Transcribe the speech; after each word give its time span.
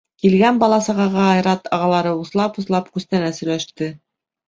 Килгән 0.21 0.55
бала-сағаға 0.63 1.27
Айрат 1.35 1.71
ағалары 1.79 2.17
услап-услап 2.25 2.93
күстәнәс 2.99 3.47
өләште. 3.49 3.97